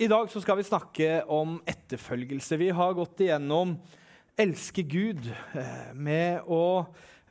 [0.00, 2.56] I dag skal vi snakke om etterfølgelse.
[2.56, 3.74] Vi har gått igjennom
[4.40, 6.86] elske Gud eh, med å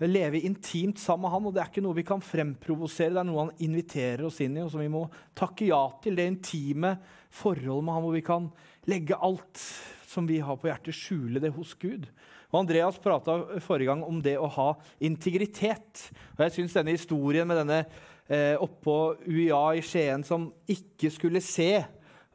[0.06, 3.28] leve intimt sammen med han, og Det er ikke noe vi kan fremprovosere, det er
[3.32, 6.22] noe han inviterer oss inn i, og som vi må takke ja til.
[6.22, 6.94] Det intime
[7.42, 8.54] forholdet med han, hvor vi kan
[8.94, 9.66] legge alt
[10.06, 12.06] som vi har på hjertet, skjule det hos Gud.
[12.54, 16.12] Og Andreas prata forrige gang om det å ha integritet.
[16.38, 17.86] Og jeg synes denne historien med denne
[18.30, 21.74] eh, oppå UiA i Skien som ikke skulle se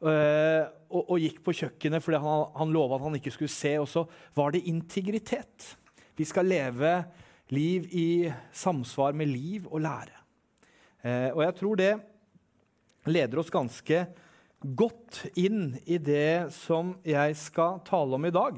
[0.03, 3.71] og, og, gikk på kjøkkenet fordi han, han lova at han ikke skulle se.
[3.79, 4.03] Og så
[4.35, 5.71] var det integritet.
[6.19, 6.91] Vi skal leve
[7.55, 8.07] liv i
[8.53, 10.21] samsvar med liv og lære.
[11.05, 11.91] Uh, og jeg tror det
[13.11, 14.03] leder oss ganske
[14.65, 18.57] godt inn i det som jeg skal tale om i dag.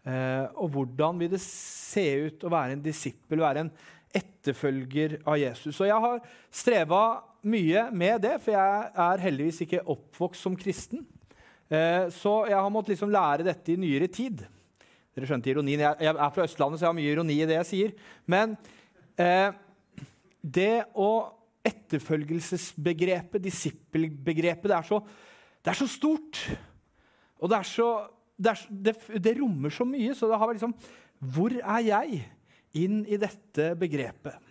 [0.00, 3.72] Eh, og hvordan vil det se ut å være en disippel, være en
[4.16, 5.76] etterfølger av Jesus.
[5.80, 7.02] Og jeg har streva
[7.46, 11.04] mye med det, for jeg er heldigvis ikke oppvokst som kristen.
[11.70, 14.44] Eh, så jeg har måttet liksom lære dette i nyere tid.
[15.14, 15.82] Dere skjønte ironien.
[15.82, 17.94] Jeg er fra Østlandet, så jeg har mye ironi i det jeg sier.
[18.30, 18.56] Men
[19.18, 19.50] eh,
[20.42, 21.10] det å
[21.66, 25.00] etterfølgelsesbegrepet, disippelbegrepet, det er så,
[25.60, 26.40] det er så stort.
[27.40, 27.88] Og det, så,
[28.36, 30.76] det, er, det, det rommer så mye, så det har vært liksom
[31.20, 32.22] Hvor er jeg
[32.80, 34.49] inn i dette begrepet?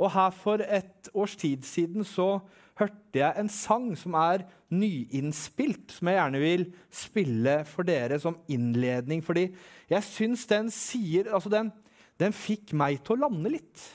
[0.00, 2.40] Og her for et års tid siden så
[2.80, 8.38] hørte jeg en sang som er nyinnspilt, som jeg gjerne vil spille for dere som
[8.52, 9.22] innledning.
[9.24, 9.48] Fordi
[9.92, 11.72] jeg syns den sier Altså, den,
[12.20, 13.86] den fikk meg til å lande litt.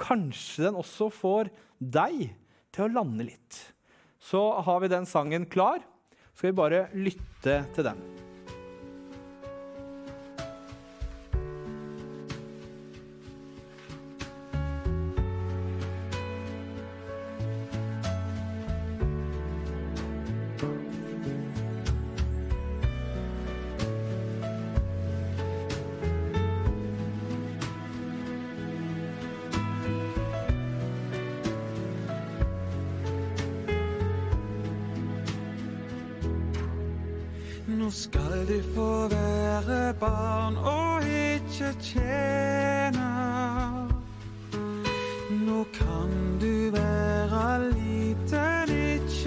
[0.00, 2.30] Kanskje den også får deg
[2.74, 3.60] til å lande litt.
[4.24, 5.84] Så har vi den sangen klar.
[6.34, 8.00] Skal vi bare lytte til den.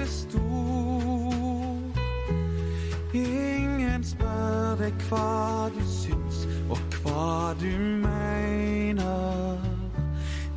[0.08, 1.82] Stor.
[3.14, 7.72] Ingen spør deg hva du syns og hva du
[8.04, 9.58] mener.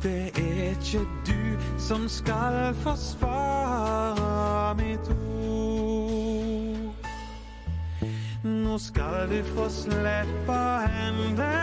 [0.03, 5.21] Det er ikke du som skal forsvare mitt ord.
[8.43, 11.60] Nå skal du få slippe hendene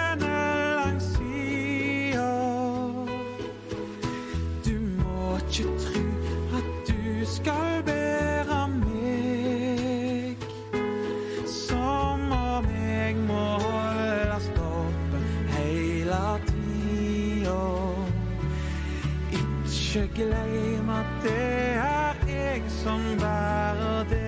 [20.18, 24.24] glem at det er jeg som bærer det.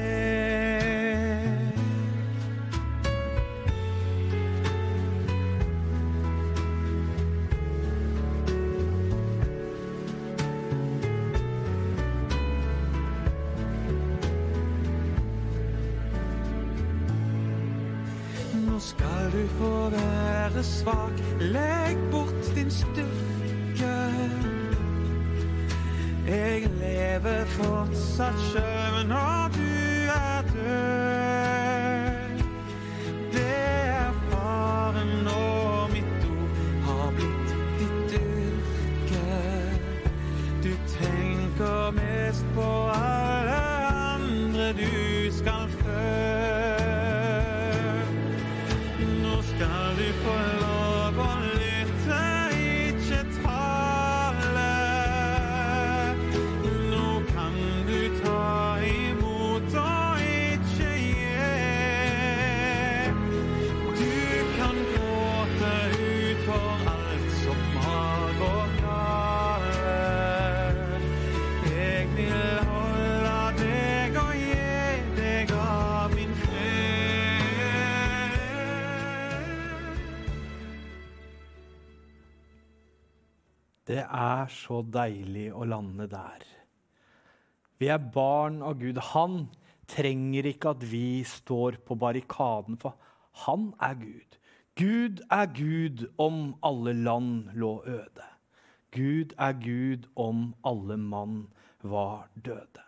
[18.67, 23.40] Nå skal du få være svak, legg bort din styrke.
[27.23, 29.40] Lever fortsatt sjøl når
[84.41, 86.45] er så deilig å lande der.
[87.81, 88.99] Vi er barn av Gud.
[89.15, 89.47] Han
[89.91, 92.97] trenger ikke at vi står på barrikaden, for
[93.47, 94.37] han er Gud.
[94.81, 98.29] Gud er Gud om alle land lå øde.
[98.91, 101.43] Gud er Gud om alle mann
[101.83, 102.85] var døde.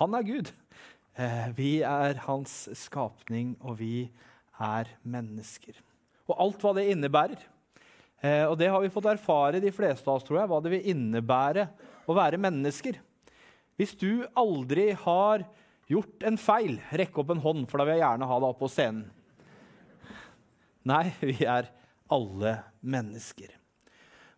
[0.00, 0.52] Han er Gud.
[1.18, 4.10] Eh, vi er hans skapning, og vi
[4.58, 5.76] er mennesker.
[6.30, 7.42] Og alt hva det innebærer.
[8.22, 10.70] Eh, og det har vi fått erfare, de fleste av oss, tror jeg, hva det
[10.76, 11.66] vil innebære
[12.06, 13.00] å være mennesker.
[13.80, 15.42] Hvis du aldri har
[15.90, 18.62] gjort en feil, rekk opp en hånd, for da vil jeg gjerne ha deg opp
[18.62, 19.08] på scenen.
[20.86, 21.70] Nei, vi er
[22.12, 23.50] alle mennesker.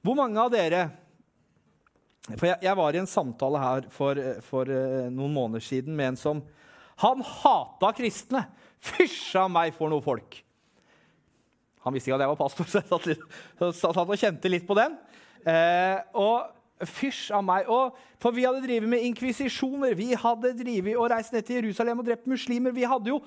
[0.04, 0.82] Hvor mange av dere
[2.26, 6.12] For jeg, jeg var i en samtale her for, for uh, noen måneder siden med
[6.12, 6.42] en som
[7.00, 8.44] Han hata kristne!
[8.84, 10.43] Fysja meg for noe folk!
[11.84, 13.24] Han visste ikke at jeg var pastor, så jeg satt, litt,
[13.60, 14.98] så satt og kjente litt på den.
[15.44, 17.68] Eh, og fysj av meg.
[17.70, 22.00] Og, for vi hadde drevet med inkvisisjoner, vi hadde drevet og reist ned til Jerusalem
[22.00, 22.74] og drept muslimer.
[22.74, 23.20] Vi hadde jo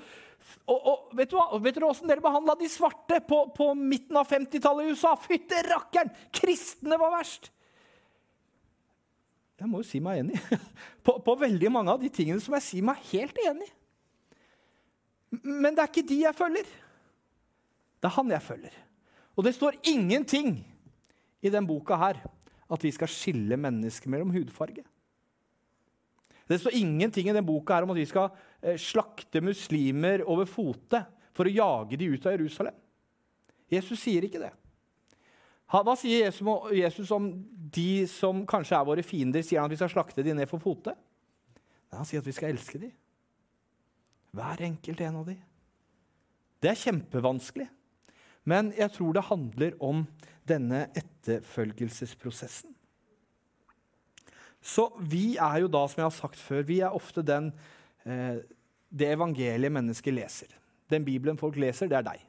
[0.70, 1.58] og, og vet du hva?
[1.64, 5.16] Vet dere åssen dere behandla de svarte på, på midten av 50-tallet i USA?
[5.20, 6.12] Fytte rakkeren!
[6.36, 7.50] Kristne var verst!
[9.58, 10.38] Jeg må jo si meg enig
[11.06, 13.72] på, på veldig mange av de tingene som jeg sier meg helt enig.
[15.42, 16.70] Men det er ikke de jeg følger.
[17.98, 18.76] Det er han jeg følger.
[19.38, 20.60] Og det står ingenting
[21.42, 22.22] i denne boka her
[22.68, 24.84] at vi skal skille mennesker mellom hudfarge.
[26.48, 28.30] Det står ingenting i denne boka her om at vi skal
[28.62, 31.04] eh, slakte muslimer over fote
[31.36, 32.78] for å jage de ut av Jerusalem.
[33.72, 34.54] Jesus sier ikke det.
[35.68, 36.32] Hva sier
[36.72, 39.44] Jesus om, de som kanskje er våre fiender?
[39.44, 40.94] Sier han at vi skal slakte de ned for fote?
[40.96, 42.94] Nei, han sier at vi skal elske de.
[44.38, 45.36] Hver enkelt en av de.
[46.64, 47.68] Det er kjempevanskelig.
[48.48, 50.06] Men jeg tror det handler om
[50.48, 52.72] denne etterfølgelsesprosessen.
[54.64, 57.52] Så vi er jo da, som jeg har sagt før, vi er ofte den,
[58.06, 58.40] eh,
[58.90, 60.48] det evangeliet mennesker leser.
[60.90, 62.24] Den Bibelen folk leser, det er deg.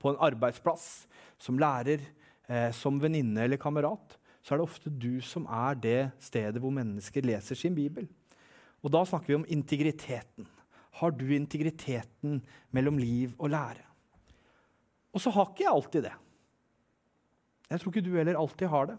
[0.00, 1.06] På en arbeidsplass,
[1.38, 2.00] som lærer,
[2.48, 6.72] eh, som venninne eller kamerat, så er det ofte du som er det stedet hvor
[6.72, 8.08] mennesker leser sin bibel.
[8.82, 10.48] Og da snakker vi om integriteten.
[11.00, 12.40] Har du integriteten
[12.72, 13.89] mellom liv og lære?
[15.10, 16.14] Og så har ikke jeg alltid det.
[17.70, 18.98] Jeg tror ikke du heller alltid har det.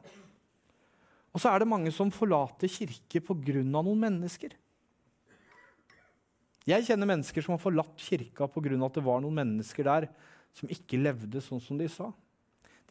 [1.32, 3.64] Og så er det mange som forlater kirke pga.
[3.64, 4.56] noen mennesker.
[6.68, 8.86] Jeg kjenner mennesker som har forlatt kirka pga.
[8.86, 10.10] at det var noen mennesker der
[10.54, 12.12] som ikke levde sånn som de sa.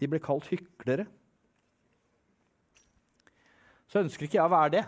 [0.00, 1.06] De ble kalt hyklere.
[3.90, 4.84] Så ønsker ikke jeg å være det.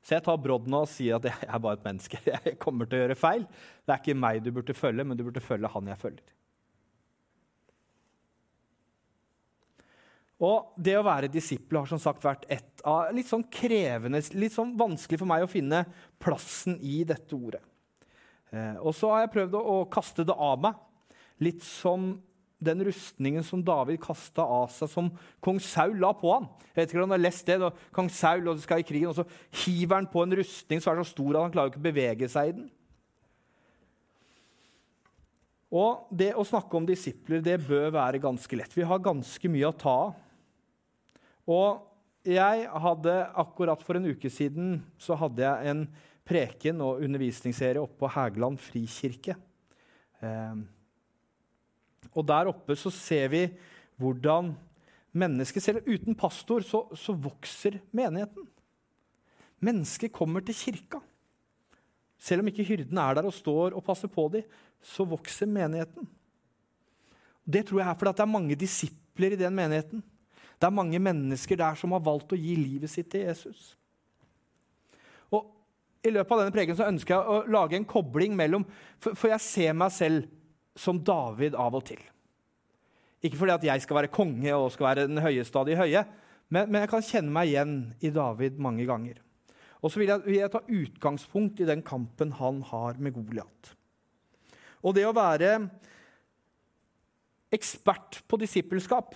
[0.00, 2.20] Så jeg tar brodden og sier at jeg er bare et menneske.
[2.46, 3.42] Jeg kommer til å gjøre feil.
[3.84, 6.39] Det er ikke meg du burde følge, men du burde følge han jeg følger.
[10.40, 14.54] Og det å være disippel har som sagt vært et av litt sånn krevende, litt
[14.54, 15.82] sånn vanskelig for meg å finne
[16.22, 17.60] plassen i dette ordet.
[18.50, 20.80] Eh, og så har jeg prøvd å, å, kaste det av meg,
[21.44, 22.14] litt som
[22.60, 25.12] den rustningen som David kasta av seg, som
[25.44, 26.48] kong Saul la på han.
[26.70, 29.12] Jeg vet ikke om han har lest det, da Kong Saul og skal i krigen,
[29.12, 31.80] og så hiver han på en rustning som er så stor at han klarer ikke
[31.80, 32.68] å bevege seg i den.
[35.70, 38.74] Og det å snakke om disipler det bør være ganske lett.
[38.74, 40.18] Vi har ganske mye å ta av.
[41.50, 41.82] Og
[42.26, 45.86] jeg hadde akkurat for en uke siden så hadde jeg en
[46.26, 49.34] preken og undervisningsserie oppe på Hægeland frikirke.
[50.22, 50.60] Eh,
[52.10, 53.44] og der oppe så ser vi
[54.00, 54.52] hvordan
[55.12, 58.46] mennesker Selv uten pastor så, så vokser menigheten.
[59.60, 61.00] Mennesket kommer til kirka.
[62.20, 64.44] Selv om ikke hyrden er der og står og passer på dem,
[64.80, 66.06] så vokser menigheten.
[67.44, 70.04] Det tror jeg er fordi det er mange disipler i den menigheten.
[70.60, 73.72] Det er mange mennesker der som har valgt å gi livet sitt til Jesus.
[75.32, 75.48] Og
[76.04, 78.66] I løpet av denne preken så ønsker jeg å lage en kobling mellom
[79.00, 80.28] For, for jeg ser meg selv
[80.76, 82.00] som David av og til.
[83.24, 86.04] Ikke fordi at jeg skal være konge og skal være den høyeste av de høye,
[86.50, 89.20] men, men, jeg kan kjenne meg igjen i David mange ganger.
[89.80, 93.74] Og så vil jeg, vil jeg ta utgangspunkt i den kampen han har med Goliat.
[94.84, 95.54] Og det å være
[97.52, 99.14] ekspert på disippelskap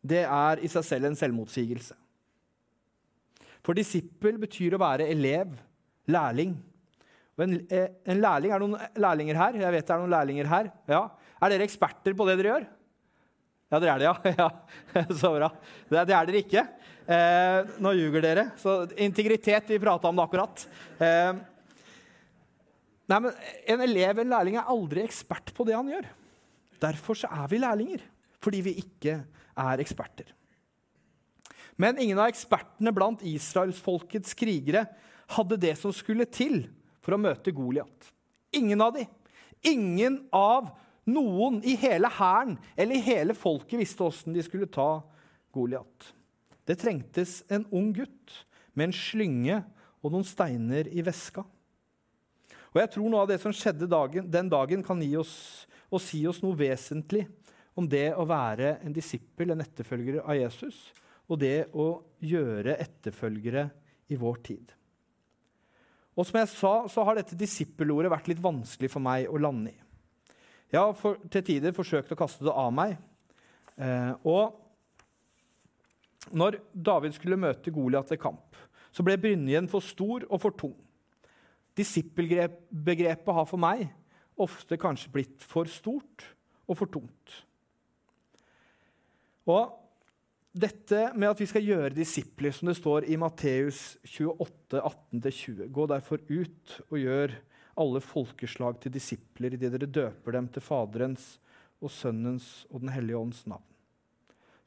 [0.00, 1.96] det er i seg selv en selvmotsigelse.
[3.60, 5.52] For disippel betyr å være elev,
[6.08, 6.54] lærling.
[7.36, 9.52] Og en, eh, en lærling, Er det noen lærlinger her?
[9.60, 10.72] Jeg vet det er noen lærlinger her.
[10.88, 11.10] Ja.
[11.40, 12.66] Er dere eksperter på det dere gjør?
[13.70, 14.14] Ja, dere er det, ja.
[14.96, 15.04] ja.
[15.14, 15.50] Så bra.
[15.88, 16.64] Det, det er dere ikke.
[17.06, 18.46] Eh, nå ljuger dere.
[18.60, 20.64] Så integritet, vi prata om det akkurat.
[20.98, 21.32] Eh,
[23.12, 23.32] nei, men
[23.66, 26.08] En elev, en lærling, er aldri ekspert på det han gjør.
[26.80, 28.02] Derfor så er vi lærlinger.
[28.40, 29.20] Fordi vi ikke
[29.60, 30.32] er eksperter.
[31.80, 34.84] Men ingen av ekspertene blant israelsfolkets krigere
[35.36, 36.64] hadde det som skulle til
[37.00, 38.10] for å møte Goliat.
[38.56, 39.06] Ingen av de.
[39.70, 40.72] Ingen av
[41.08, 45.00] noen i hele hæren eller i hele folket visste åssen de skulle ta
[45.54, 46.10] Goliat.
[46.68, 48.34] Det trengtes en ung gutt
[48.74, 49.62] med en slynge
[50.00, 51.44] og noen steiner i veska.
[52.70, 55.34] Og jeg tror noe av det som skjedde dagen, den dagen, kan gi oss
[55.90, 57.24] og si oss noe vesentlig
[57.80, 60.90] om det å være en disippel, en etterfølger av Jesus,
[61.30, 63.68] og det å gjøre etterfølgere
[64.10, 64.72] i vår tid.
[66.18, 69.72] Og som jeg sa, så har dette disippelordet vært litt vanskelig for meg å lande
[69.72, 69.78] i.
[70.70, 72.98] Jeg har for, til tider forsøkt å kaste det av meg.
[73.80, 74.58] Eh, og
[76.36, 78.58] når David skulle møte Goliat til kamp,
[78.92, 80.76] så ble brynjen for stor og for tung.
[81.78, 83.86] Disippelbegrepet har for meg
[84.40, 86.26] ofte kanskje blitt for stort
[86.68, 87.40] og for tungt.
[89.50, 89.76] Og
[90.50, 95.68] dette med at vi skal gjøre disipler, som det står i Matteus 28, 18-20.
[95.70, 97.36] Gå derfor ut og gjør
[97.80, 101.36] alle folkeslag til disipler idet dere døper dem til Faderens
[101.80, 103.64] og Sønnens og Den hellige ånds navn.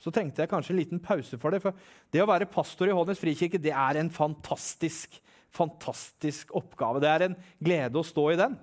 [0.02, 1.62] Så tenkte jeg kanskje en liten pause for det.
[1.64, 1.76] For
[2.12, 5.16] det å være pastor i Hånes frikirke det er en fantastisk,
[5.54, 7.00] fantastisk oppgave.
[7.04, 8.58] Det er en glede å stå i den.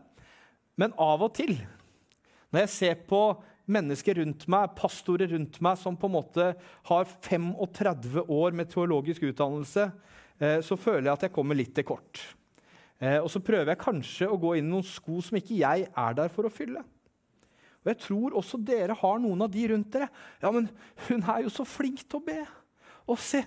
[0.80, 1.54] Men av og til,
[2.50, 3.22] når jeg ser på
[3.72, 6.50] mennesker rundt meg, pastorer rundt meg, som på en måte
[6.90, 9.88] har 35 år med teologisk utdannelse,
[10.40, 12.22] eh, så føler jeg at jeg kommer litt til kort.
[13.00, 15.88] Eh, og så prøver jeg kanskje å gå inn i noen sko som ikke jeg
[15.88, 16.84] er der for å fylle.
[17.80, 20.10] Og jeg tror også dere har noen av de rundt dere.
[20.42, 20.68] Ja, men
[21.06, 22.42] hun er jo så flink til å be.
[23.08, 23.40] Og se,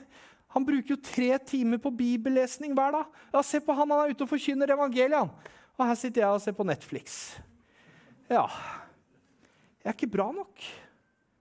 [0.54, 3.20] han bruker jo tre timer på bibellesning hver dag.
[3.34, 5.52] Ja, Se på han, han er ute og forkynner evangeliet.
[5.78, 7.22] Og her sitter jeg og ser på Netflix.
[8.30, 8.48] Ja,
[9.84, 10.64] jeg er ikke bra nok.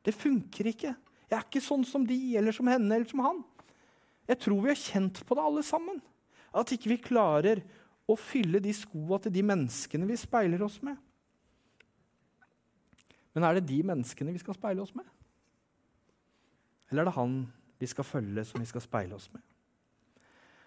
[0.03, 0.95] Det funker ikke.
[1.31, 3.39] Jeg er ikke sånn som de, eller som henne, eller som han.
[4.29, 6.01] Jeg tror vi har kjent på det, alle sammen.
[6.53, 7.63] At ikke vi klarer
[8.11, 10.99] å fylle de skoa til de menneskene vi speiler oss med.
[13.33, 15.07] Men er det de menneskene vi skal speile oss med?
[16.91, 17.39] Eller er det han
[17.81, 19.41] vi skal følge, som vi skal speile oss med?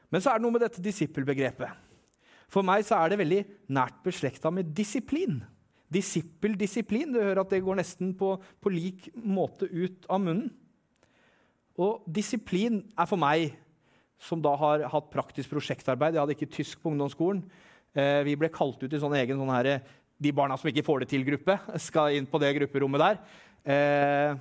[0.10, 1.84] Men så er det noe med dette disippelbegrepet.
[2.50, 3.42] For meg så er det veldig
[3.74, 5.42] nært beslekta med disiplin.
[5.94, 7.12] Disippel-disiplin.
[7.14, 10.50] Du hører at det går nesten på, på lik måte ut av munnen.
[11.76, 13.54] Og disiplin er for meg,
[14.22, 17.44] som da har hatt praktisk prosjektarbeid Jeg hadde ikke tysk på ungdomsskolen.
[17.96, 19.70] Eh, vi ble kalt ut i sånn egen sånn her,
[20.16, 23.20] de barna som ikke får det til-gruppe, skal inn på det grupperommet der.
[23.76, 24.38] Eh,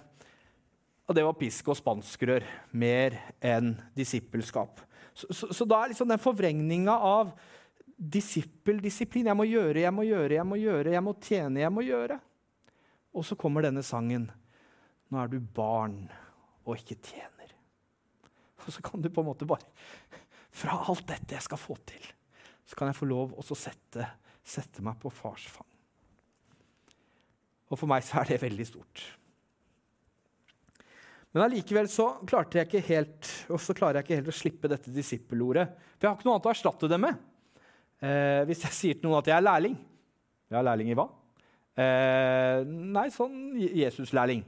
[1.04, 2.46] og det var pisk og spanskrør
[2.80, 4.80] mer enn disippelskap.
[5.14, 7.34] Så, så, så, da er liksom den forvrengninga av
[7.96, 11.84] disippel-disiplin Jeg må gjøre, jeg må gjøre, jeg må gjøre, jeg må tjene, jeg må
[11.86, 12.18] gjøre.
[13.14, 14.26] Og så kommer denne sangen.
[15.10, 16.02] Nå er du barn
[16.64, 17.54] og ikke tjener.
[18.64, 19.66] Og så kan du på en måte bare
[20.54, 22.04] Fra alt dette jeg skal få til,
[22.64, 24.06] så kan jeg få lov å sette
[24.44, 25.68] sette meg på fars fang.
[27.72, 29.02] Og for meg så er det veldig stort.
[31.34, 34.70] Men allikevel så klarte jeg ikke helt og så klarer jeg ikke helt å slippe
[34.70, 35.64] dette disippelordet.
[35.96, 37.24] For jeg har ikke noe annet å erstatte det med.
[38.04, 39.76] Eh, hvis jeg sier til noen at jeg er lærling
[40.52, 41.06] Ja, lærling i hva?
[41.74, 44.44] Eh, nei, sånn Jesus-lærling.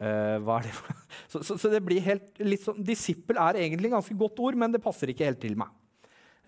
[0.00, 0.94] Eh, hva er det for
[1.32, 4.58] så, så, så, det blir helt litt sånn Disippel er egentlig et ganske godt ord,
[4.58, 5.72] men det passer ikke helt til meg.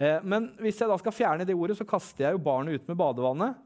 [0.01, 2.89] Eh, men hvis jeg da skal fjerne det ordet, så kaster jeg jo barnet ut
[2.91, 3.61] med badevannet.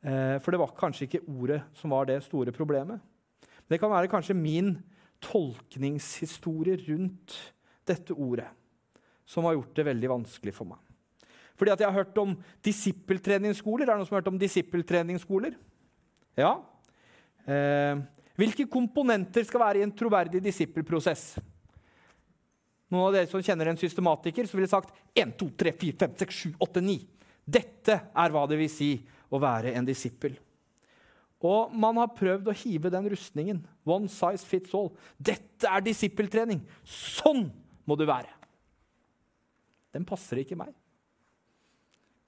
[0.00, 3.02] Eh, for det var kanskje ikke ordet som var det store problemet.
[3.70, 4.76] Det kan være kanskje min
[5.20, 7.36] tolkningshistorie rundt
[7.88, 8.48] dette ordet
[9.28, 10.80] som har gjort det veldig vanskelig for meg.
[11.60, 12.32] Fordi at jeg har hørt om
[12.64, 13.84] disippeltreningsskoler.
[13.84, 15.58] Er det noen som har hørt om disippeltreningsskoler?
[16.40, 16.54] Ja.
[17.44, 18.00] Eh,
[18.40, 21.34] hvilke komponenter skal være i en troverdig disippelprosess?
[22.90, 26.14] Noen av dere som kjenner en systematiker, så ville sagt 1, 2, 3, 4, 5,
[26.24, 26.96] 6, 7, 8, 9.
[27.60, 28.90] Dette er hva det vil si
[29.30, 30.40] å være en disippel.
[31.44, 33.62] Og man har prøvd å hive den rustningen.
[33.88, 34.90] One size fits all.
[35.16, 36.64] Dette er disippeltrening.
[36.84, 37.46] Sånn
[37.88, 38.32] må du være.
[39.94, 40.74] Den passer ikke meg.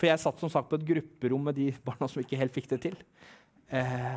[0.02, 2.64] For jeg satt som sagt på et grupperom med de barna som ikke helt fikk
[2.72, 2.96] det til.
[3.70, 4.16] Eh,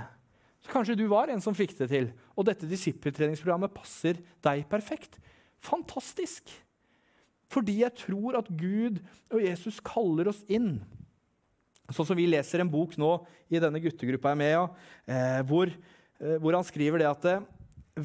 [0.66, 5.20] så kanskje du var en som fikk det til, og dette disippeltreningsprogrammet passer deg perfekt.
[5.62, 6.50] Fantastisk!
[7.54, 8.98] Fordi jeg tror at Gud
[9.30, 10.80] og Jesus kaller oss inn.
[11.94, 13.12] Sånn som vi leser en bok nå
[13.54, 14.64] i denne guttegruppa jeg er med i,
[15.14, 17.46] eh, hvor, eh, hvor, han skriver det at eh,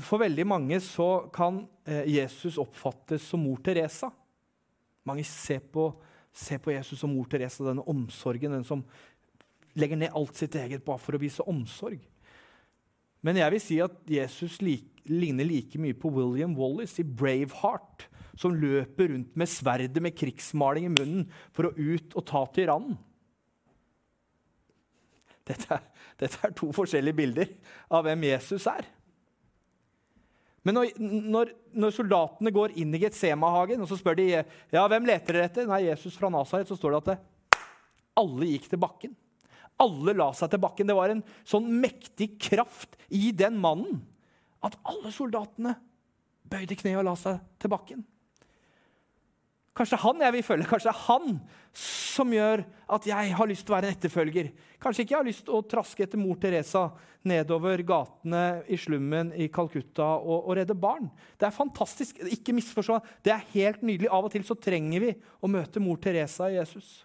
[0.04, 4.12] for veldig mange så kan eh, Jesus oppfattes som mor Teresa.
[5.08, 5.88] Mange ser på,
[6.32, 8.84] ser på Jesus som mor Teresa, denne omsorgen, den som
[9.78, 12.00] legger ned alt sitt eget bare for å vise omsorg.
[13.24, 18.06] Men jeg vil si at Jesus lik, ligner like mye på William Wallace i Braveheart,
[18.40, 22.96] som løper rundt med sverdet med krigsmaling i munnen for å ut og ta tyrannen.
[25.50, 25.80] Dette
[26.20, 27.52] dette er to forskjellige bilder
[27.92, 28.84] av hvem Jesus er.
[30.66, 35.08] Men når, når, når soldatene går inn i Getsemahagen og så spør de, ja, hvem
[35.08, 37.18] leter dere etter, Nei, Jesus fra Nasaret, så står det at det,
[38.20, 39.14] alle gikk til bakken.
[39.80, 40.90] Alle la seg til bakken.
[40.90, 44.02] Det var en sånn mektig kraft i den mannen
[44.60, 45.78] at alle soldatene
[46.50, 48.04] bøyde kne og la seg til bakken.
[49.76, 51.36] Kanskje han jeg vil følge, kanskje det er han
[51.78, 54.48] som gjør at jeg har lyst til å være en etterfølger.
[54.82, 56.88] Kanskje ikke jeg har lyst til å traske etter mor Teresa
[57.30, 61.06] nedover gatene i slummen i Calcutta og, og redde barn.
[61.38, 62.18] Det er fantastisk.
[62.34, 62.98] Ikke misforstå.
[63.22, 64.10] Det er helt nydelig.
[64.10, 67.04] Av og til så trenger vi å møte mor Teresa i Jesus.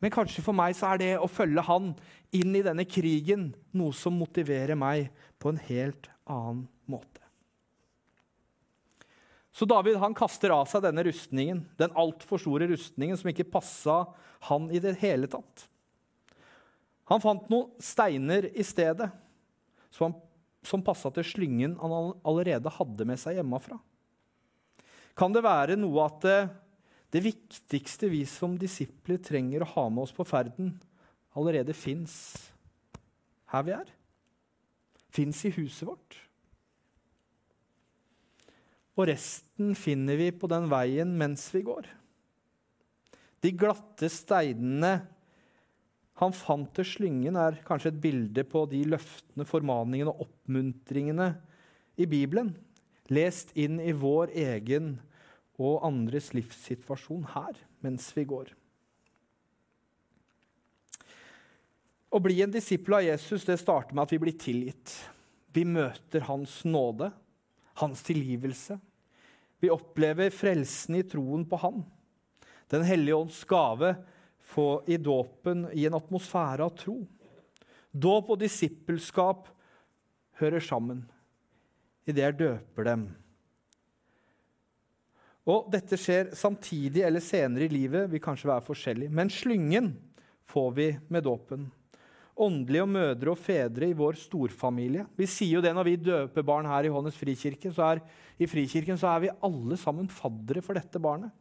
[0.00, 1.92] Men kanskje for meg så er det å følge han
[2.34, 6.79] inn i denne krigen noe som motiverer meg på en helt annen måte.
[9.52, 14.04] Så David han kaster av seg denne rustningen, den altfor store rustningen som ikke passa
[14.46, 15.66] han i det hele tatt.
[17.10, 19.10] Han fant noen steiner i stedet
[19.90, 20.14] som,
[20.62, 23.80] som passa til slyngen han allerede hadde med seg hjemmefra.
[25.18, 26.38] Kan det være noe at det,
[27.10, 30.76] det viktigste vi som disipler trenger å ha med oss på ferden,
[31.34, 32.14] allerede fins
[33.50, 33.90] her vi er?
[35.10, 36.20] Fins i huset vårt?
[39.00, 41.86] Og resten finner vi på den veien mens vi går.
[43.40, 44.98] De glatte steinene
[46.20, 51.30] han fant til slyngen, er kanskje et bilde på de løftene, formaningene og oppmuntringene
[51.96, 52.52] i Bibelen,
[53.08, 54.98] lest inn i vår egen
[55.56, 58.52] og andres livssituasjon her mens vi går.
[62.10, 64.92] Å bli en disippel av Jesus det starter med at vi blir tilgitt.
[65.56, 67.08] Vi møter hans nåde,
[67.80, 68.76] hans tilgivelse,
[69.60, 71.82] vi opplever frelsen i troen på Han.
[72.70, 73.94] Den hellige ånds gave
[74.90, 76.96] i dåpen i en atmosfære av tro.
[77.90, 79.48] Dåp og disippelskap
[80.40, 81.04] hører sammen
[82.08, 83.02] idet jeg døper dem.
[85.50, 89.10] Og Dette skjer samtidig eller senere i livet, vil kanskje være forskjellig.
[89.12, 89.92] Men slyngen
[90.50, 91.68] får vi med dåpen
[92.40, 95.04] åndelige og mødre og fedre i vår storfamilie.
[95.18, 97.72] Vi sier jo det når vi døper barn her i Hånes frikirke.
[97.74, 98.00] Så er,
[98.40, 101.32] I Frikirken så er vi alle sammen faddere for dette barnet.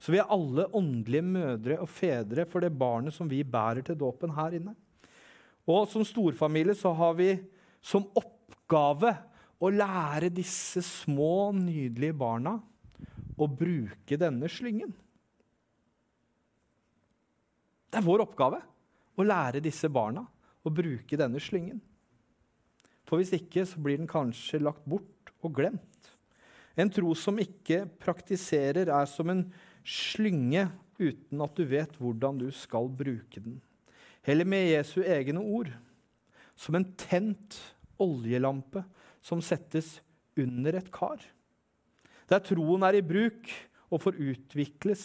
[0.00, 3.98] Så vi er alle åndelige mødre og fedre for det barnet som vi bærer til
[4.00, 4.72] dåpen her inne.
[5.68, 7.34] Og som storfamilie så har vi
[7.84, 9.12] som oppgave
[9.60, 12.56] å lære disse små, nydelige barna
[13.40, 14.92] å bruke denne slyngen.
[17.90, 18.60] Det er vår oppgave
[19.20, 20.24] å lære disse barna
[20.64, 21.80] å bruke denne slyngen.
[23.08, 26.12] For hvis ikke så blir den kanskje lagt bort og glemt.
[26.78, 29.44] En tro som ikke praktiserer, er som en
[29.84, 30.68] slynge
[31.00, 33.58] uten at du vet hvordan du skal bruke den.
[34.22, 35.72] Heller med Jesu egne ord.
[36.54, 37.56] Som en tent
[38.00, 38.84] oljelampe
[39.24, 39.98] som settes
[40.38, 41.20] under et kar.
[42.30, 43.48] Der troen er i bruk
[43.90, 45.02] og får utvikles,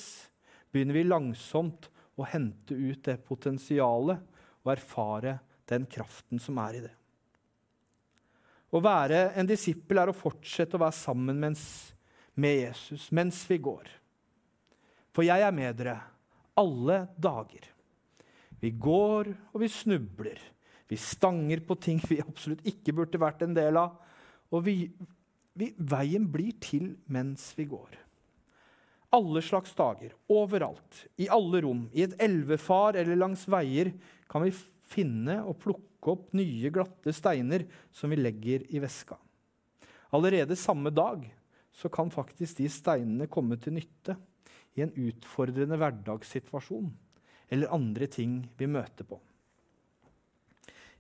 [0.70, 4.22] begynner vi langsomt og hente ut det potensialet
[4.64, 5.38] og erfare
[5.70, 6.94] den kraften som er i det.
[8.76, 11.64] Å være en disippel er å fortsette å være sammen mens,
[12.36, 13.88] med Jesus mens vi går.
[15.16, 16.00] For jeg er med dere
[16.60, 17.70] alle dager.
[18.60, 20.40] Vi går og vi snubler.
[20.88, 23.96] Vi stanger på ting vi absolutt ikke burde vært en del av.
[24.52, 24.76] Og vi,
[25.56, 28.05] vi, veien blir til mens vi går
[29.16, 33.94] alle slags dager, overalt, i alle rom, i et elvefar eller langs veier,
[34.32, 34.52] kan vi
[34.92, 39.18] finne og plukke opp nye, glatte steiner som vi legger i veska.
[40.16, 41.24] Allerede samme dag
[41.76, 44.16] så kan faktisk de steinene komme til nytte
[44.76, 46.92] i en utfordrende hverdagssituasjon
[47.52, 49.20] eller andre ting vi møter på.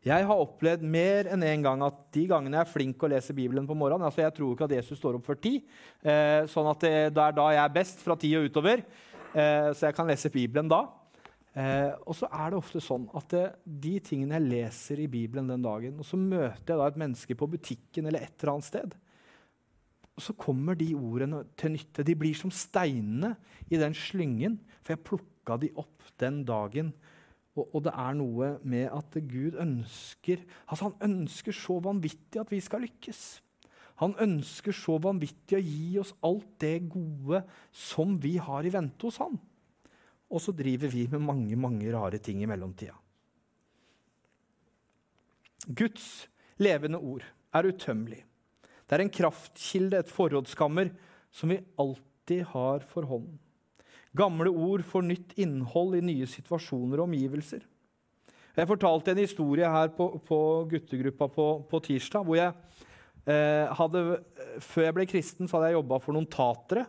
[0.05, 3.33] Jeg har opplevd mer enn en gang at de gangene jeg er flink å lese
[3.33, 5.55] Bibelen på morgenen altså Jeg tror ikke at Jesus står opp før ti,
[6.05, 8.83] eh, sånn at det, det, er da jeg er best, fra ti og utover.
[9.33, 10.83] Eh, så jeg kan lese Bibelen da.
[11.57, 15.49] Eh, og så er det ofte sånn at det, de tingene jeg leser i Bibelen
[15.49, 18.69] den dagen, og så møter jeg da et menneske på butikken eller et eller annet
[18.69, 18.95] sted,
[20.15, 22.05] og så kommer de ordene til nytte.
[22.05, 23.33] De blir som steinene
[23.71, 26.93] i den slyngen, for jeg plukka de opp den dagen
[27.55, 32.51] og, og, det er noe med at Gud ønsker altså Han ønsker så vanvittig at
[32.51, 33.21] vi skal lykkes.
[34.03, 39.07] Han ønsker så vanvittig å gi oss alt det gode som vi har i vente
[39.07, 39.39] hos han.
[40.27, 42.97] Og så driver vi med mange mange rare ting i mellomtida.
[45.65, 46.27] Guds
[46.61, 47.23] levende ord
[47.55, 48.21] er utømmelig.
[48.85, 50.91] Det er en kraftkilde, et forrådskammer,
[51.33, 53.39] som vi alltid har for hånden.
[54.15, 57.63] Gamle ord får nytt innhold i nye situasjoner og omgivelser.
[58.55, 60.39] Jeg fortalte en historie her på, på
[60.71, 62.23] guttegruppa på, på, tirsdag.
[62.23, 62.53] hvor jeg
[63.27, 64.03] eh, hadde,
[64.63, 66.85] Før jeg ble kristen, så hadde jeg jobba for noen tatere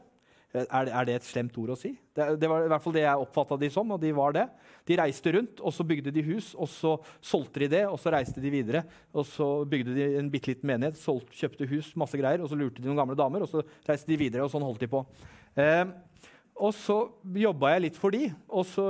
[0.55, 1.91] Er, er det et slemt ord å si?
[2.15, 3.91] Det, det var i hvert fall det jeg oppfatta de som.
[3.91, 4.47] og De var det.
[4.87, 8.15] De reiste rundt, og så bygde de hus, og så solgte de det, og så
[8.15, 8.85] reiste de videre.
[9.13, 12.61] Og så bygde de en bitte liten menighet, solgte, kjøpte hus, masse greier, og så
[12.61, 15.03] lurte de noen gamle damer, og så reiste de videre, og sånn holdt de på.
[15.59, 15.83] Eh,
[16.57, 16.97] og så
[17.37, 18.87] jobba jeg litt for de, og så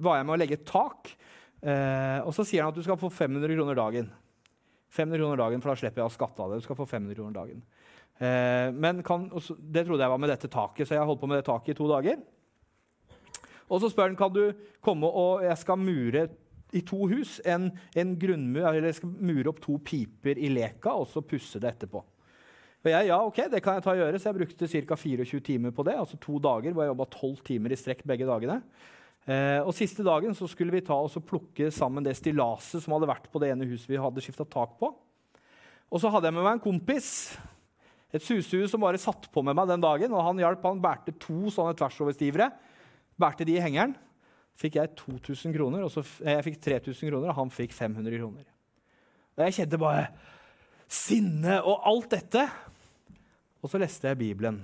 [0.00, 1.10] var jeg med å legge et tak.
[1.60, 4.08] Eh, og så sier han at du skal få 500 kroner dagen.
[4.94, 6.60] 500 kroner dagen, for da slipper jeg å skatte av det.
[6.60, 7.62] Du skal få 500 kroner dagen.
[8.18, 11.40] Eh, men kan, Det trodde jeg var med dette taket, så jeg holdt på med
[11.40, 12.20] det taket i to dager.
[13.68, 14.44] Og så spør han kan du
[14.80, 16.28] komme og jeg skal mure
[16.72, 20.94] i to hus en, en grunnmur, eller jeg skal mure opp to piper i leka
[20.96, 22.00] og så pusse det etterpå.
[22.84, 24.96] Og jeg, ja, ok, det kan jeg ta og gjøre, Så jeg brukte ca.
[24.96, 25.96] 24 timer på det.
[25.98, 28.62] altså to dager hvor jeg jobba 12 timer i strekk begge dagene.
[29.26, 33.10] Eh, og Siste dagen så skulle vi ta og plukke sammen det stillaset som hadde
[33.10, 34.92] vært på det ene huset vi hadde skifta tak på.
[35.88, 37.36] Og så hadde jeg med meg en kompis
[38.14, 40.12] et susehue som bare satt på med meg den dagen.
[40.16, 42.50] og Han hjalp, han bærte to sånne tversoverstivere.
[43.20, 43.96] Bærte de i hengeren.
[44.58, 48.42] fikk jeg 2000 kroner, og så, jeg fikk 3000 kroner, og han fikk 500 kroner.
[49.36, 50.08] Og Jeg kjente bare
[50.88, 52.44] sinne og alt dette.
[53.62, 54.62] Og så leste jeg Bibelen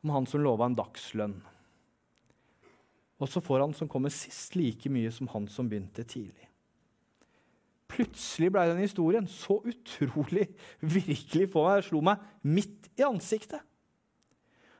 [0.00, 1.36] om han som lova en dagslønn.
[3.20, 6.46] Og så får han som kommer sist, like mye som han som begynte tidlig.
[7.90, 10.46] Plutselig ble den historien så utrolig
[10.80, 11.80] virkelig på meg.
[11.80, 13.60] Jeg slo meg midt i ansiktet.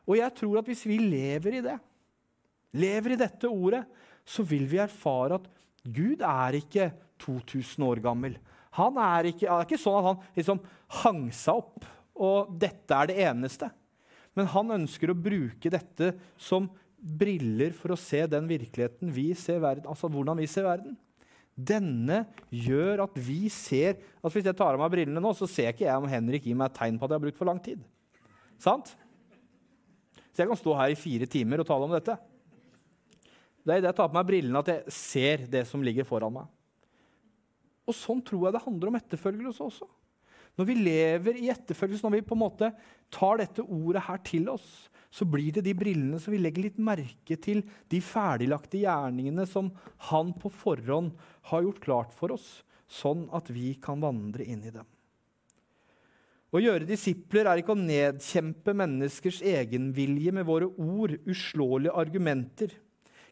[0.08, 1.76] Og jeg tror at hvis vi lever i det,
[2.80, 3.82] lever i dette ordet,
[4.24, 5.50] så vil vi erfare at
[5.84, 8.38] Gud er ikke 2000 år gammel.
[8.78, 10.60] Han er ikke, er ikke sånn at han liksom
[11.00, 11.86] hang seg opp,
[12.20, 13.70] og dette er det eneste.
[14.38, 16.68] Men han ønsker å bruke dette som
[17.00, 20.98] briller for å se den virkeligheten vi ser verden, altså hvordan vi ser verden.
[21.60, 22.22] Denne
[22.54, 25.84] gjør at vi ser altså Hvis jeg tar av meg brillene nå, så ser ikke
[25.84, 27.82] jeg om Henrik gir meg et tegn på at jeg har brukt for lang tid.
[28.60, 28.94] Sant?
[30.30, 32.14] Så jeg kan stå her i fire timer og tale om dette.
[33.60, 36.32] Det er idet jeg tar på meg brillene, at jeg ser det som ligger foran
[36.38, 36.48] meg.
[37.88, 39.88] Og Sånn tror jeg det handler om etterfølgelse også.
[40.58, 42.70] Når vi lever i etterfølgelse, når vi på en måte
[43.14, 44.66] tar dette ordet her til oss,
[45.10, 49.72] så blir det de brillene som vi legger litt merke til de ferdiglagte gjerningene som
[50.10, 51.14] han på forhånd
[51.50, 54.86] har gjort klart for oss, sånn at vi kan vandre inn i dem.
[56.50, 62.72] Å gjøre disipler er ikke å nedkjempe menneskers egenvilje med våre ord, uslåelige argumenter.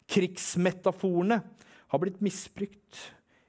[0.07, 1.41] Krigsmetaforene
[1.91, 3.01] har blitt misbrukt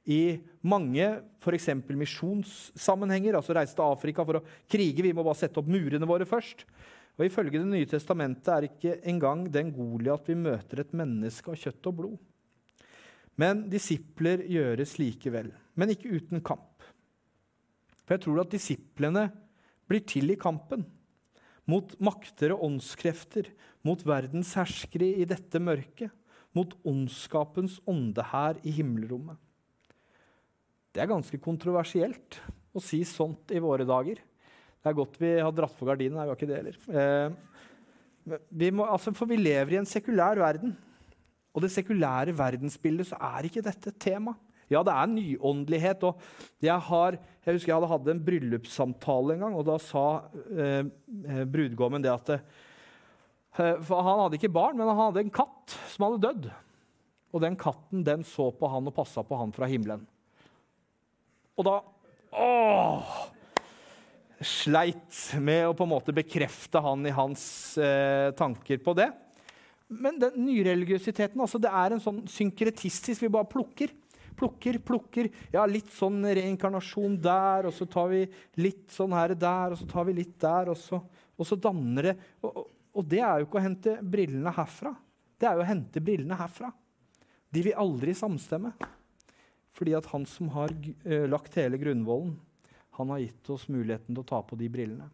[0.08, 1.06] i mange
[1.42, 1.68] f.eks.
[1.88, 3.36] misjonssammenhenger.
[3.36, 5.04] altså Reise til Afrika for å krige.
[5.04, 6.64] Vi må bare sette opp murene våre først.
[7.18, 11.58] Og Ifølge Det nye testamentet er ikke engang den Goliat vi møter, et menneske av
[11.60, 12.18] kjøtt og blod.
[13.36, 16.80] Men disipler gjøres likevel, men ikke uten kamp.
[18.04, 19.28] For jeg tror at disiplene
[19.88, 20.86] blir til i kampen.
[21.68, 23.52] Mot makter og åndskrefter,
[23.86, 26.10] mot verdens herskere i dette mørket.
[26.56, 29.38] Mot ondskapens ånde her i himmelrommet.
[30.90, 32.40] Det er ganske kontroversielt
[32.74, 34.18] å si sånt i våre dager.
[34.80, 36.16] Det er godt vi har dratt for gardinen.
[36.18, 36.78] Nei, vi har ikke det heller.
[37.00, 40.74] Eh, vi må, altså, for vi lever i en sekulær verden.
[41.54, 44.34] Og det sekulære verdensbildet så er ikke dette et tema.
[44.70, 46.04] Ja, det er nyåndelighet.
[46.06, 46.20] og
[46.62, 50.04] Jeg, har, jeg husker jeg hadde hatt en bryllupssamtale en gang, og da sa
[50.54, 50.84] eh,
[51.26, 52.44] eh brudgommen det at eh,
[53.82, 56.50] for Han hadde ikke barn, men han hadde en katt som hadde dødd.
[57.34, 60.06] Og den katten den så på han og passa på han fra himmelen.
[61.60, 61.78] Og da
[62.40, 63.16] Åh!
[64.40, 67.42] sleit med å på en måte bekrefte han i hans
[67.76, 69.10] eh, tanker på det.
[69.90, 73.92] Men den nyreligiøsiteten altså, det er en sånn synkretistisk Vi bare plukker.
[74.38, 75.28] Plukker, plukker.
[75.52, 78.22] Ja, litt sånn reinkarnasjon der, og så tar vi
[78.62, 81.02] litt sånn her der, og så tar vi litt der, og så,
[81.36, 82.14] og så danner det
[82.46, 82.62] og,
[82.94, 84.94] og, det er jo ikke å hente brillene herfra.
[85.36, 86.72] Det er jo å hente brillene herfra.
[87.50, 88.72] De vil aldri samstemme.
[89.76, 92.34] Fordi at han som har uh, lagt hele grunnvollen,
[92.98, 95.06] han har gitt oss muligheten til å ta på de brillene.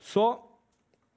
[0.00, 0.24] Så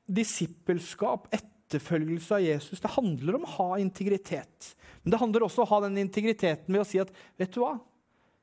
[0.10, 4.74] disippelskap, etterfølgelse av Jesus, det handler om å ha integritet.
[5.04, 7.62] Men det handler også om å ha den integriteten ved å si at vet du
[7.64, 7.78] hva?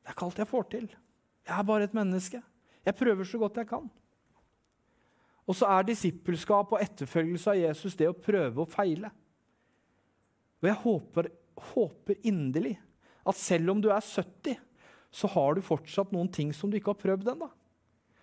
[0.01, 0.87] Det er ikke alt jeg får til.
[1.45, 2.41] Jeg er bare et menneske.
[2.87, 3.91] Jeg prøver så godt jeg kan.
[5.51, 9.11] Og så er disippelskap og etterfølgelse av Jesus det å prøve og feile.
[10.61, 11.29] Og jeg håper,
[11.73, 12.77] håper inderlig
[13.29, 14.59] at selv om du er 70
[15.11, 17.49] så har du fortsatt noen ting som du ikke har prøvd ennå.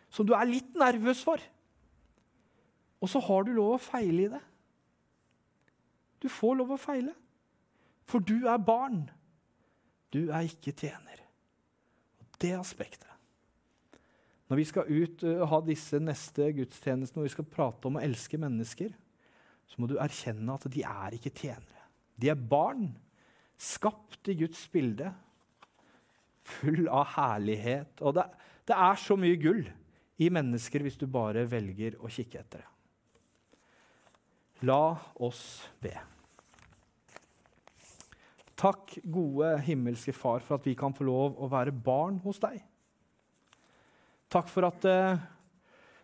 [0.10, 1.42] Som du er litt nervøs for.
[3.04, 4.44] Og så har du lov å feile i det.
[6.24, 7.14] Du får lov å feile.
[8.08, 9.04] For du er barn.
[10.16, 11.22] Du er ikke tjener.
[12.22, 13.04] Og det aspektet,
[14.48, 18.04] Når vi skal ut og ha disse neste gudstjenestene og vi skal prate om å
[18.06, 18.94] elske mennesker,
[19.68, 21.84] så må du erkjenne at de er ikke tjenere.
[22.16, 22.94] De er barn,
[23.58, 25.12] skapt i Guds bilde,
[26.48, 28.00] full av herlighet.
[28.02, 28.28] Og det,
[28.70, 29.66] det er så mye gull
[30.18, 32.72] i mennesker hvis du bare velger å kikke etter det.
[34.66, 35.42] La oss
[35.84, 35.94] be.
[38.58, 42.58] Takk, gode himmelske Far, for at vi kan få lov å være barn hos deg.
[44.34, 45.20] Takk for at uh,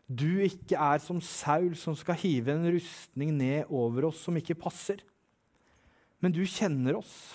[0.05, 4.59] du ikke er som Saul, som skal hive en rustning ned over oss som ikke
[4.59, 5.01] passer.
[6.21, 7.33] Men du kjenner oss.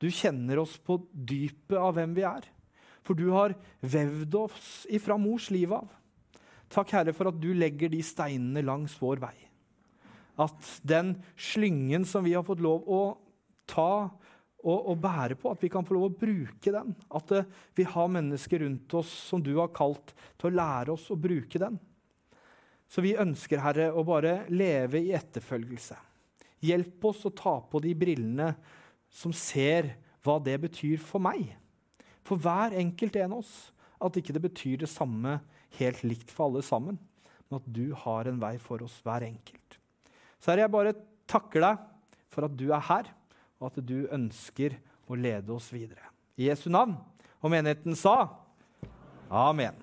[0.00, 2.46] Du kjenner oss på dypet av hvem vi er.
[3.04, 5.88] For du har vevd oss ifra mors liv av.
[6.70, 9.34] Takk, Herre, for at du legger de steinene langs vår vei.
[10.40, 13.02] At den slyngen som vi har fått lov å
[13.68, 13.92] ta
[14.60, 16.92] og, og, bære på, at vi kan få lov å bruke den.
[17.16, 21.08] At uh, vi har mennesker rundt oss som du har kalt til å lære oss
[21.12, 21.78] å bruke den.
[22.90, 25.96] Så vi ønsker, Herre, å bare leve i etterfølgelse.
[26.66, 28.50] Hjelp oss å ta på de brillene
[29.10, 29.94] som ser
[30.24, 31.50] hva det betyr for meg.
[32.26, 33.54] For hver enkelt en av oss.
[34.00, 35.38] At ikke det betyr det samme
[35.76, 36.96] helt likt for alle sammen,
[37.48, 39.76] men at du har en vei for oss hver enkelt.
[40.40, 40.94] Så Herre, jeg bare
[41.28, 41.82] takker deg
[42.32, 43.10] for at du er her
[43.60, 44.78] og at du ønsker
[45.10, 46.08] å lede oss videre.
[46.40, 46.96] I Jesu navn.
[47.40, 48.30] Og menigheten sa
[49.28, 49.76] amen.